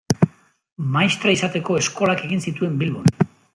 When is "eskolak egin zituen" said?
1.83-2.83